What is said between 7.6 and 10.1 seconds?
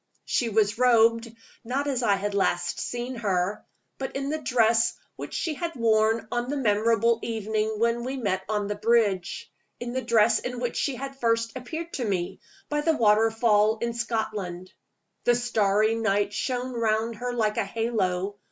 when we met on the bridge in the